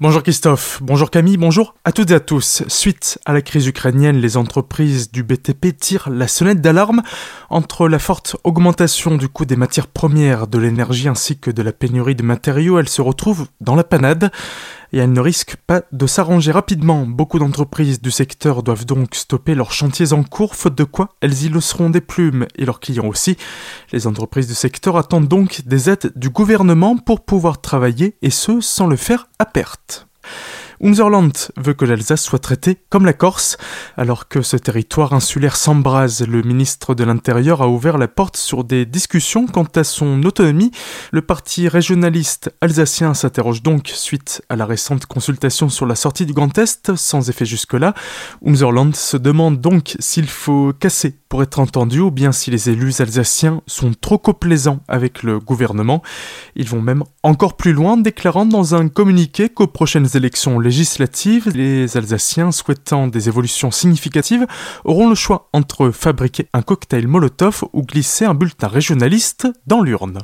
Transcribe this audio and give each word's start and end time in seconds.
Bonjour 0.00 0.24
Christophe, 0.24 0.80
bonjour 0.82 1.08
Camille, 1.08 1.36
bonjour 1.36 1.76
à 1.84 1.92
toutes 1.92 2.10
et 2.10 2.14
à 2.14 2.20
tous. 2.20 2.64
Suite 2.66 3.20
à 3.26 3.32
la 3.32 3.42
crise 3.42 3.68
ukrainienne, 3.68 4.16
les 4.16 4.36
entreprises 4.36 5.12
du 5.12 5.22
BTP 5.22 5.68
tirent 5.78 6.10
la 6.10 6.26
sonnette 6.26 6.60
d'alarme. 6.60 7.02
Entre 7.48 7.86
la 7.86 8.00
forte 8.00 8.34
augmentation 8.42 9.16
du 9.16 9.28
coût 9.28 9.44
des 9.44 9.54
matières 9.54 9.86
premières, 9.86 10.48
de 10.48 10.58
l'énergie 10.58 11.08
ainsi 11.08 11.38
que 11.38 11.52
de 11.52 11.62
la 11.62 11.72
pénurie 11.72 12.16
de 12.16 12.24
matériaux, 12.24 12.80
elles 12.80 12.88
se 12.88 13.02
retrouvent 13.02 13.46
dans 13.60 13.76
la 13.76 13.84
panade 13.84 14.32
et 14.94 14.98
elles 14.98 15.12
ne 15.12 15.20
risquent 15.20 15.56
pas 15.56 15.82
de 15.90 16.06
s'arranger 16.06 16.52
rapidement. 16.52 17.04
Beaucoup 17.04 17.40
d'entreprises 17.40 18.00
du 18.00 18.12
secteur 18.12 18.62
doivent 18.62 18.86
donc 18.86 19.16
stopper 19.16 19.56
leurs 19.56 19.72
chantiers 19.72 20.12
en 20.12 20.22
cours, 20.22 20.54
faute 20.54 20.76
de 20.76 20.84
quoi 20.84 21.08
elles 21.20 21.32
y 21.32 21.60
seront 21.60 21.90
des 21.90 22.00
plumes, 22.00 22.46
et 22.54 22.64
leurs 22.64 22.78
clients 22.78 23.08
aussi. 23.08 23.36
Les 23.90 24.06
entreprises 24.06 24.46
du 24.46 24.54
secteur 24.54 24.96
attendent 24.96 25.26
donc 25.26 25.62
des 25.66 25.90
aides 25.90 26.12
du 26.14 26.30
gouvernement 26.30 26.96
pour 26.96 27.24
pouvoir 27.24 27.60
travailler, 27.60 28.16
et 28.22 28.30
ce 28.30 28.60
sans 28.60 28.86
le 28.86 28.94
faire 28.94 29.26
à 29.40 29.46
perte. 29.46 30.06
Unserland 30.82 31.32
veut 31.56 31.74
que 31.74 31.84
l'Alsace 31.84 32.22
soit 32.22 32.38
traitée 32.38 32.78
comme 32.90 33.06
la 33.06 33.12
Corse. 33.12 33.56
Alors 33.96 34.28
que 34.28 34.42
ce 34.42 34.56
territoire 34.56 35.12
insulaire 35.12 35.56
s'embrase, 35.56 36.26
le 36.26 36.42
ministre 36.42 36.94
de 36.94 37.04
l'Intérieur 37.04 37.62
a 37.62 37.68
ouvert 37.68 37.98
la 37.98 38.08
porte 38.08 38.36
sur 38.36 38.64
des 38.64 38.86
discussions 38.86 39.46
quant 39.46 39.68
à 39.76 39.84
son 39.84 40.22
autonomie. 40.24 40.70
Le 41.12 41.22
parti 41.22 41.68
régionaliste 41.68 42.50
alsacien 42.60 43.14
s'interroge 43.14 43.62
donc 43.62 43.88
suite 43.88 44.42
à 44.48 44.56
la 44.56 44.66
récente 44.66 45.06
consultation 45.06 45.68
sur 45.68 45.86
la 45.86 45.94
sortie 45.94 46.26
du 46.26 46.32
Grand 46.32 46.56
Est, 46.58 46.94
sans 46.96 47.28
effet 47.30 47.44
jusque-là. 47.44 47.94
Unserland 48.44 48.94
se 48.94 49.16
demande 49.16 49.60
donc 49.60 49.96
s'il 49.98 50.28
faut 50.28 50.72
casser 50.72 51.16
pour 51.28 51.42
être 51.42 51.58
entendu 51.58 52.00
ou 52.00 52.10
bien 52.10 52.30
si 52.30 52.50
les 52.50 52.70
élus 52.70 53.00
alsaciens 53.00 53.60
sont 53.66 53.92
trop 53.92 54.18
complaisants 54.18 54.80
avec 54.86 55.22
le 55.22 55.40
gouvernement. 55.40 56.02
Ils 56.54 56.68
vont 56.68 56.80
même 56.80 57.02
encore 57.22 57.56
plus 57.56 57.72
loin, 57.72 57.96
déclarant 57.96 58.46
dans 58.46 58.74
un 58.74 58.88
communiqué 58.88 59.48
qu'aux 59.48 59.66
prochaines 59.66 60.08
élections 60.14 60.60
législatives, 60.64 61.48
les 61.54 61.96
Alsaciens 61.96 62.50
souhaitant 62.50 63.06
des 63.06 63.28
évolutions 63.28 63.70
significatives 63.70 64.46
auront 64.84 65.08
le 65.08 65.14
choix 65.14 65.48
entre 65.52 65.90
fabriquer 65.90 66.48
un 66.52 66.62
cocktail 66.62 67.06
Molotov 67.06 67.64
ou 67.72 67.82
glisser 67.82 68.24
un 68.24 68.34
bulletin 68.34 68.68
régionaliste 68.68 69.46
dans 69.66 69.82
l'urne. 69.82 70.18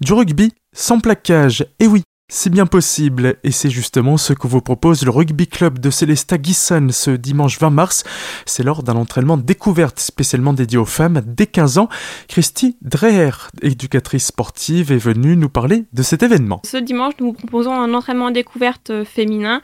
Du 0.00 0.12
rugby 0.12 0.52
sans 0.72 1.00
plaquage, 1.00 1.66
et 1.78 1.86
oui, 1.86 2.02
c'est 2.30 2.50
bien 2.50 2.66
possible, 2.66 3.36
et 3.42 3.50
c'est 3.50 3.70
justement 3.70 4.16
ce 4.16 4.32
que 4.32 4.46
vous 4.46 4.60
propose 4.60 5.04
le 5.04 5.10
rugby 5.10 5.48
club 5.48 5.80
de 5.80 5.90
Célesta 5.90 6.36
Gisson 6.40 6.88
ce 6.90 7.10
dimanche 7.10 7.58
20 7.58 7.70
mars. 7.70 8.04
C'est 8.46 8.62
lors 8.62 8.84
d'un 8.84 8.94
entraînement 8.94 9.36
découverte 9.36 9.98
spécialement 9.98 10.52
dédié 10.52 10.78
aux 10.78 10.84
femmes 10.84 11.22
dès 11.26 11.46
15 11.46 11.78
ans. 11.78 11.88
Christy 12.28 12.76
Dreher, 12.82 13.32
éducatrice 13.62 14.26
sportive, 14.26 14.92
est 14.92 14.98
venue 14.98 15.36
nous 15.36 15.48
parler 15.48 15.84
de 15.92 16.02
cet 16.02 16.22
événement. 16.22 16.62
Ce 16.64 16.76
dimanche, 16.76 17.14
nous 17.20 17.26
vous 17.26 17.32
proposons 17.32 17.72
un 17.72 17.92
entraînement 17.94 18.30
découverte 18.30 19.04
féminin 19.04 19.60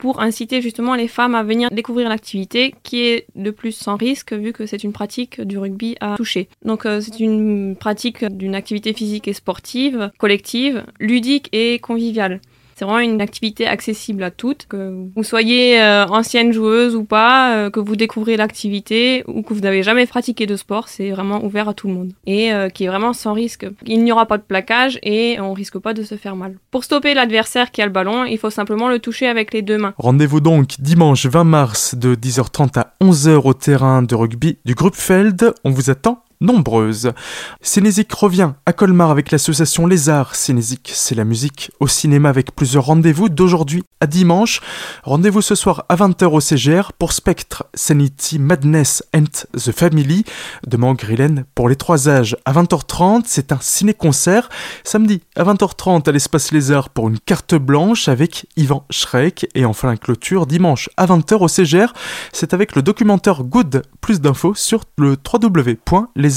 pour 0.00 0.20
inciter 0.20 0.62
justement 0.62 0.94
les 0.94 1.08
femmes 1.08 1.34
à 1.34 1.42
venir 1.42 1.70
découvrir 1.70 2.08
l'activité 2.08 2.74
qui 2.82 3.02
est 3.02 3.26
de 3.36 3.50
plus 3.50 3.72
sans 3.72 3.96
risque 3.96 4.32
vu 4.32 4.52
que 4.52 4.66
c'est 4.66 4.82
une 4.82 4.92
pratique 4.92 5.40
du 5.40 5.58
rugby 5.58 5.96
à 6.00 6.16
toucher. 6.16 6.48
Donc 6.64 6.86
euh, 6.86 7.00
c'est 7.00 7.20
une 7.20 7.76
pratique 7.76 8.24
d'une 8.24 8.54
activité 8.54 8.92
physique 8.92 9.28
et 9.28 9.32
sportive, 9.32 10.10
collective, 10.18 10.84
ludique 10.98 11.48
et 11.52 11.78
conviviale. 11.78 12.40
C'est 12.80 12.86
vraiment 12.86 13.00
une 13.00 13.20
activité 13.20 13.66
accessible 13.66 14.22
à 14.22 14.30
toutes, 14.30 14.64
que 14.66 15.04
vous 15.14 15.22
soyez 15.22 15.82
euh, 15.82 16.06
ancienne 16.06 16.50
joueuse 16.50 16.96
ou 16.96 17.04
pas, 17.04 17.54
euh, 17.54 17.68
que 17.68 17.78
vous 17.78 17.94
découvrez 17.94 18.38
l'activité 18.38 19.22
ou 19.28 19.42
que 19.42 19.52
vous 19.52 19.60
n'avez 19.60 19.82
jamais 19.82 20.06
pratiqué 20.06 20.46
de 20.46 20.56
sport, 20.56 20.88
c'est 20.88 21.10
vraiment 21.10 21.44
ouvert 21.44 21.68
à 21.68 21.74
tout 21.74 21.88
le 21.88 21.92
monde 21.92 22.14
et 22.24 22.54
euh, 22.54 22.70
qui 22.70 22.84
est 22.84 22.88
vraiment 22.88 23.12
sans 23.12 23.34
risque. 23.34 23.66
Il 23.84 24.02
n'y 24.02 24.12
aura 24.12 24.24
pas 24.24 24.38
de 24.38 24.44
plaquage 24.44 24.98
et 25.02 25.38
on 25.40 25.52
risque 25.52 25.78
pas 25.78 25.92
de 25.92 26.02
se 26.02 26.14
faire 26.14 26.36
mal. 26.36 26.56
Pour 26.70 26.84
stopper 26.84 27.12
l'adversaire 27.12 27.70
qui 27.70 27.82
a 27.82 27.84
le 27.84 27.92
ballon, 27.92 28.24
il 28.24 28.38
faut 28.38 28.48
simplement 28.48 28.88
le 28.88 28.98
toucher 28.98 29.26
avec 29.26 29.52
les 29.52 29.60
deux 29.60 29.76
mains. 29.76 29.92
Rendez-vous 29.98 30.40
donc 30.40 30.80
dimanche 30.80 31.26
20 31.26 31.44
mars 31.44 31.94
de 31.94 32.14
10h30 32.14 32.78
à 32.78 32.94
11h 33.02 33.46
au 33.46 33.52
terrain 33.52 34.00
de 34.00 34.14
rugby 34.14 34.56
du 34.64 34.74
groupe 34.74 34.96
Feld. 34.96 35.52
On 35.64 35.70
vous 35.70 35.90
attend 35.90 36.24
nombreuses. 36.40 37.12
Cinésique 37.60 38.12
revient 38.12 38.52
à 38.64 38.72
Colmar 38.72 39.10
avec 39.10 39.30
l'association 39.30 39.86
Les 39.86 40.08
Arts. 40.08 40.34
C'est 40.34 41.14
la 41.14 41.24
musique 41.24 41.70
au 41.80 41.86
cinéma 41.86 42.30
avec 42.30 42.54
plusieurs 42.54 42.86
rendez-vous 42.86 43.28
d'aujourd'hui 43.28 43.82
à 44.00 44.06
dimanche. 44.06 44.60
Rendez-vous 45.04 45.42
ce 45.42 45.54
soir 45.54 45.84
à 45.88 45.96
20h 45.96 46.24
au 46.24 46.40
CGR 46.40 46.92
pour 46.98 47.12
Spectre, 47.12 47.64
Sanity, 47.74 48.38
Madness 48.38 49.04
and 49.14 49.24
the 49.54 49.72
Family. 49.72 50.24
Demain 50.66 50.94
Grillen 50.94 51.44
pour 51.54 51.68
les 51.68 51.76
trois 51.76 52.08
âges 52.08 52.36
à 52.46 52.52
20h30. 52.52 53.22
C'est 53.26 53.52
un 53.52 53.58
ciné-concert. 53.60 54.48
Samedi 54.82 55.20
à 55.36 55.44
20h30 55.44 56.08
à 56.08 56.12
l'espace 56.12 56.52
Les 56.52 56.70
Arts 56.70 56.88
pour 56.88 57.08
une 57.08 57.18
carte 57.18 57.54
blanche 57.54 58.08
avec 58.08 58.46
Yvan 58.56 58.86
Schreck. 58.88 59.46
Et 59.54 59.66
enfin 59.66 59.88
la 59.88 59.96
clôture 59.98 60.46
dimanche 60.46 60.88
à 60.96 61.06
20h 61.06 61.34
au 61.34 61.48
CGR. 61.48 61.92
C'est 62.32 62.54
avec 62.54 62.74
le 62.74 62.82
documentaire 62.82 63.44
Good. 63.44 63.82
Plus 64.00 64.22
d'infos 64.22 64.54
sur 64.54 64.84
le 64.96 65.16
www.les 65.30 66.29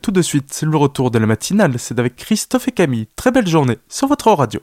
Tout 0.00 0.10
de 0.10 0.22
suite, 0.22 0.62
le 0.62 0.76
retour 0.76 1.10
de 1.10 1.18
la 1.18 1.26
matinale, 1.26 1.78
c'est 1.78 1.98
avec 1.98 2.16
Christophe 2.16 2.68
et 2.68 2.72
Camille. 2.72 3.08
Très 3.16 3.30
belle 3.30 3.48
journée 3.48 3.78
sur 3.88 4.06
votre 4.06 4.30
radio. 4.30 4.60